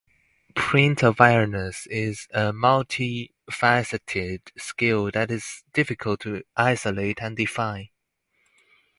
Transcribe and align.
Print 0.55 1.03
awareness 1.03 1.85
is 1.85 2.27
a 2.33 2.51
multi-faceted 2.51 4.51
skill 4.57 5.11
that 5.11 5.29
is 5.29 5.63
difficult 5.73 6.21
to 6.21 6.41
isolate 6.57 7.21
and 7.21 7.37
define. 7.37 7.89